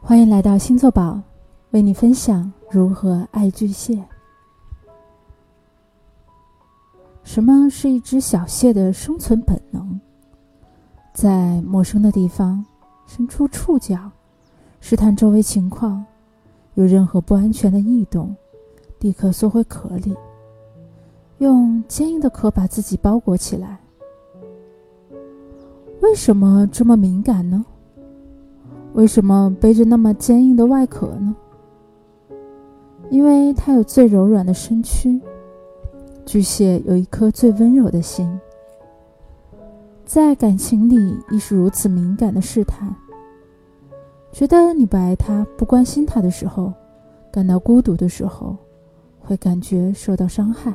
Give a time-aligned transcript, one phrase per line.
[0.00, 1.20] 欢迎来到星座宝，
[1.72, 4.02] 为你分享如何爱巨蟹。
[7.22, 10.00] 什么是一只小蟹的生存本能？
[11.12, 12.64] 在陌生的地方
[13.06, 14.10] 伸出触角，
[14.80, 16.04] 试探周围情况，
[16.74, 18.34] 有任何不安全的异动，
[19.00, 20.16] 立刻缩回壳里，
[21.38, 23.78] 用坚硬的壳把自己包裹起来。
[26.00, 27.62] 为什么这么敏感呢？
[28.98, 31.36] 为什么背着那么坚硬的外壳呢？
[33.10, 35.20] 因为它有最柔软的身躯。
[36.26, 38.28] 巨蟹有一颗最温柔的心，
[40.04, 42.92] 在感情里亦是如此敏感的试探。
[44.32, 46.72] 觉得你不爱他、不关心他的时候，
[47.30, 48.56] 感到孤独的时候，
[49.20, 50.74] 会感觉受到伤害。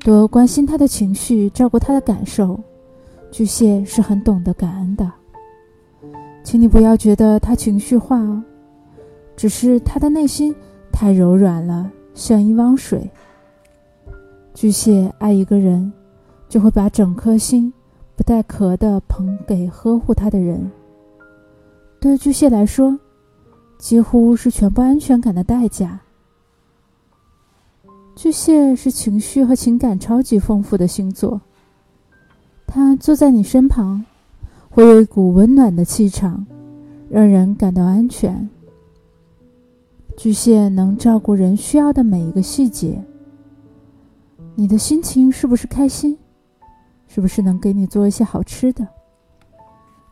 [0.00, 2.60] 多关心他的情绪，照顾他的感受，
[3.30, 5.10] 巨蟹是很懂得感恩的。
[6.44, 8.40] 请你不要觉得他情绪化哦，
[9.34, 10.54] 只是他的内心
[10.92, 13.10] 太柔软了，像一汪水。
[14.52, 15.90] 巨蟹爱一个人，
[16.48, 17.72] 就会把整颗心
[18.14, 20.70] 不带壳的捧给呵护他的人。
[21.98, 22.96] 对巨蟹来说，
[23.78, 25.98] 几乎是全部安全感的代价。
[28.14, 31.40] 巨蟹是情绪和情感超级丰富的星座，
[32.66, 34.04] 他坐在你身旁。
[34.74, 36.44] 会有一股温暖的气场，
[37.08, 38.50] 让人感到安全。
[40.16, 43.00] 巨蟹能照顾人需要的每一个细节。
[44.56, 46.18] 你的心情是不是开心？
[47.06, 48.84] 是不是能给你做一些好吃的？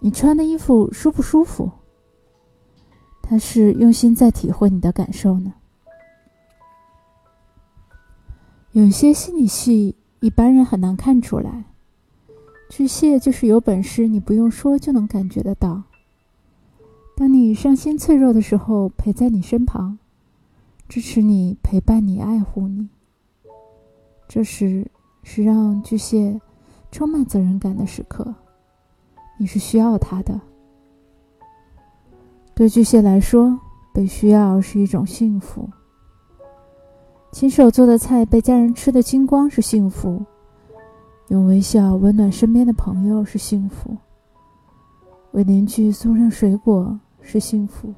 [0.00, 1.70] 你穿的衣服舒不舒服？
[3.22, 5.54] 他是用心在体会你的感受呢。
[8.72, 11.64] 有些心理戏，一般人很难看出来。
[12.68, 15.82] 巨蟹就是有本事，你不用说就能感觉得到。
[17.16, 19.98] 当你伤心脆弱的时候，陪在你身旁，
[20.88, 22.88] 支持你，陪伴你，爱护你。
[24.28, 24.86] 这时
[25.22, 26.40] 是让巨蟹
[26.92, 28.34] 充满责任感的时刻，
[29.38, 30.40] 你是需要他的。
[32.54, 33.58] 对巨蟹来说，
[33.92, 35.68] 被需要是一种幸福。
[37.32, 40.24] 亲手做的菜被家人吃的精光是幸福。
[41.28, 43.94] 用微笑温暖身边的朋友是幸福，
[45.32, 47.92] 为邻居送上水果是幸福。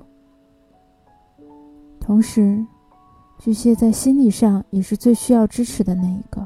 [2.01, 2.65] 同时，
[3.39, 6.45] 巨蟹在心理上也是最需要支持的那一个。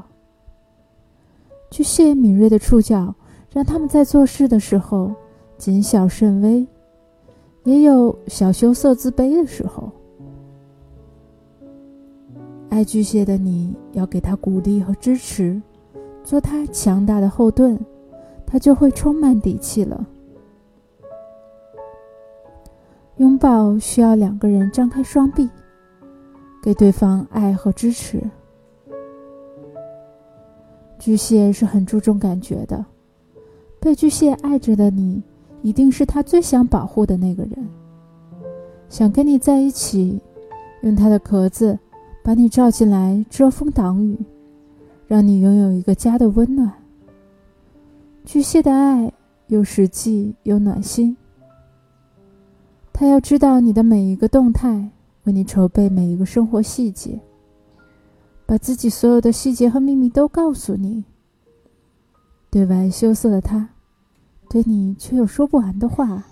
[1.71, 3.13] 巨蟹敏锐的触角
[3.51, 5.11] 让他们在做事的时候
[5.57, 6.67] 谨小慎微，
[7.63, 9.91] 也有小羞涩自卑的时候。
[12.69, 15.59] 爱巨蟹的你要给他鼓励和支持。
[16.25, 17.79] 做他强大的后盾，
[18.47, 20.05] 他就会充满底气了。
[23.17, 25.47] 拥抱需要两个人张开双臂，
[26.63, 28.19] 给对方爱和支持。
[30.97, 32.83] 巨蟹是很注重感觉的，
[33.79, 35.21] 被巨蟹爱着的你，
[35.61, 37.69] 一定是他最想保护的那个人，
[38.89, 40.19] 想跟你在一起，
[40.81, 41.77] 用他的壳子
[42.23, 44.17] 把你罩进来，遮风挡雨。
[45.15, 46.69] 让你拥有一个家的温暖。
[48.25, 49.13] 巨蟹的爱
[49.47, 51.15] 又实际又暖心。
[52.91, 54.91] 他要知道你的每一个动态，
[55.23, 57.17] 为你筹备每一个生活细节，
[58.45, 61.05] 把自己所有的细节和秘密都告诉你。
[62.49, 63.69] 对外羞涩的他，
[64.49, 66.25] 对你却有说不完的话，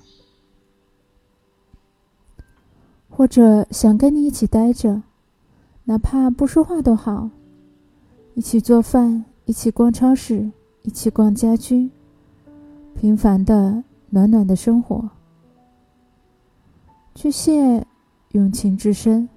[3.09, 5.03] 或者想跟你一起待着，
[5.85, 7.29] 哪怕不说话都好。
[8.35, 10.49] 一起做饭，一起逛超市，
[10.81, 11.91] 一起逛家居，
[12.95, 15.07] 平凡的暖暖的生活。
[17.13, 17.85] 巨蟹
[18.31, 19.29] 用情至深，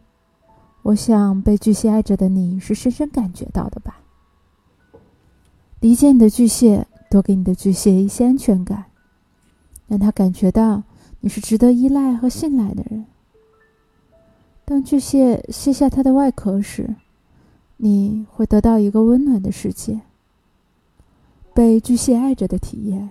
[0.81, 4.01] 我想被巨蟹爱着的你是深深感觉到的吧。
[5.81, 8.87] 理解你的巨蟹，多给你的巨蟹一些安全感，
[9.87, 10.83] 让他感觉到
[11.21, 13.05] 你是值得依赖和信赖的人。
[14.65, 16.97] 当巨蟹卸下他的外壳时。
[17.79, 20.01] 你会得到一个温暖的世界，
[21.53, 23.11] 被巨蟹爱着的体验，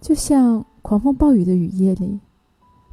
[0.00, 2.18] 就像狂风暴雨的雨夜里，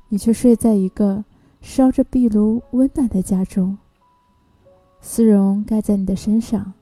[0.10, 1.26] 你却睡在一个
[1.60, 3.80] 烧着壁炉温暖的家中，
[5.02, 6.74] 丝绒盖在你的身上，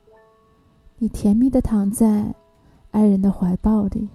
[0.97, 2.35] 你甜蜜的躺在
[2.91, 4.09] 爱人的怀抱里，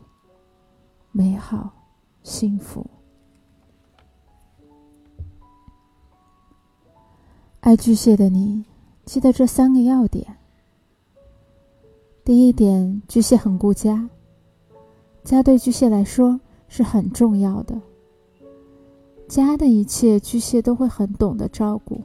[1.13, 1.73] 美好
[2.23, 2.87] 幸福。
[7.61, 8.67] 爱巨蟹的你。
[9.05, 10.27] 记得这三个要点。
[12.25, 14.09] 第一点，巨蟹很顾家，
[15.23, 17.81] 家对巨蟹来说是很重要的。
[19.29, 22.01] 家的一切，巨蟹都会很懂得照顾。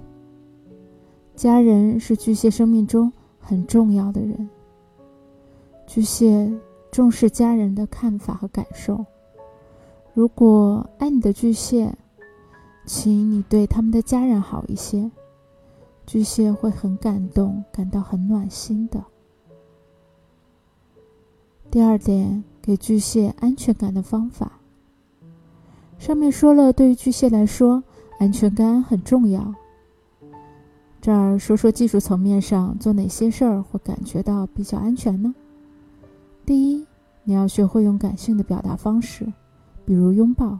[1.35, 4.49] 家人是巨蟹生命中很重要的人。
[5.87, 6.51] 巨蟹
[6.91, 9.05] 重视家人的看法和感受。
[10.13, 11.93] 如果爱你的巨蟹，
[12.85, 15.09] 请你对他们的家人好一些，
[16.09, 18.99] 巨蟹会很感动，感到很暖心的。
[21.69, 24.53] 第二点，给巨蟹安全感的方法。
[25.99, 27.83] 上面说了，对于巨蟹来说，
[28.17, 29.53] 安全感很重要。
[30.99, 35.35] 这儿说说技术层面上做哪些事儿会感觉到比较安全呢？
[36.43, 36.87] 第一，
[37.23, 39.31] 你要学会用感性的表达方式，
[39.85, 40.57] 比如拥抱，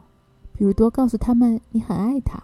[0.52, 2.40] 比如多告诉他们你很爱他，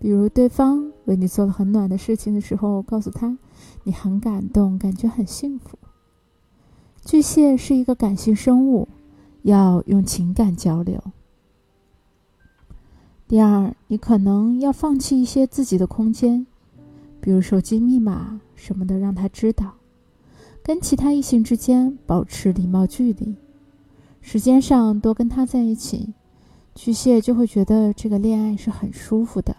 [0.00, 3.38] 比如对方为你做了很暖的事情的时候，告诉他
[3.84, 5.78] 你很感动，感觉很幸福。
[7.02, 8.86] 巨蟹是一个感性生物，
[9.42, 11.02] 要用情感交流。
[13.26, 16.46] 第二，你可能要放弃一些自己的空间，
[17.22, 19.76] 比如手机密码什么的，让他知道。
[20.62, 23.36] 跟其他异性之间保持礼貌距离，
[24.20, 26.12] 时间上多跟他在一起，
[26.74, 29.56] 巨蟹就会觉得这个恋爱是很舒服的。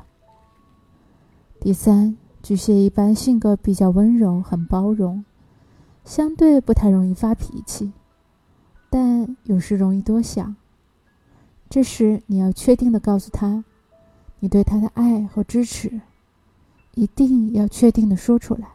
[1.61, 5.25] 第三，巨蟹一般性格比较温柔，很包容。
[6.05, 7.91] 相对不太容易发脾气，
[8.89, 10.55] 但有时容易多想。
[11.69, 13.65] 这时你要确定的告诉他，
[14.39, 15.99] 你对他的爱和支持，
[16.95, 18.69] 一定要确定的说出来。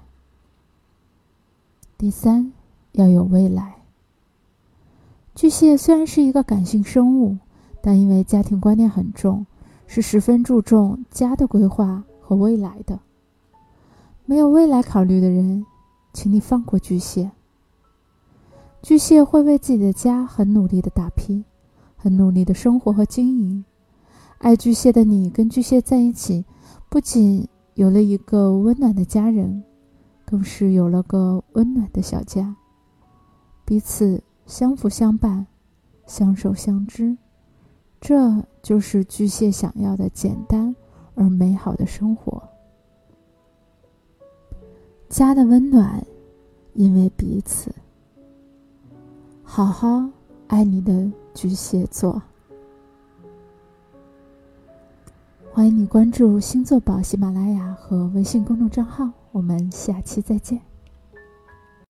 [1.96, 2.52] 第三，
[2.92, 3.76] 要有未来。
[5.34, 7.38] 巨蟹虽然是一个感性生物，
[7.80, 9.46] 但因为家庭观念很重，
[9.86, 13.00] 是十分注重家的规划和未来的。
[14.24, 15.66] 没有未来考虑的人。
[16.16, 17.32] 请你放过巨蟹。
[18.80, 21.44] 巨蟹会为自己的家很努力的打拼，
[21.96, 23.64] 很努力的生活和经营。
[24.38, 26.44] 爱巨蟹的你跟巨蟹在一起，
[26.88, 29.64] 不仅有了一个温暖的家人，
[30.24, 32.54] 更是有了个温暖的小家。
[33.64, 35.48] 彼此相扶相伴，
[36.06, 37.18] 相守相知，
[38.00, 40.76] 这就是巨蟹想要的简单
[41.14, 42.42] 而美好的生活。
[45.08, 46.04] 家的温暖，
[46.72, 47.72] 因为彼此。
[49.42, 50.08] 好好
[50.48, 52.20] 爱你的巨蟹座。
[55.52, 60.73] 欢迎你关注星座宝喜马拉雅和微信公众账号，我们下期再见。